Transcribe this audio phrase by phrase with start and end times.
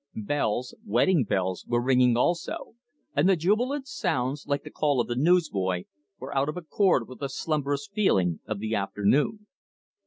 [0.15, 2.73] Bells wedding bells were ringing also,
[3.15, 5.83] and the jubilant sounds, like the call of the newsboy,
[6.17, 9.45] were out of accord with the slumberous feeling of the afternoon.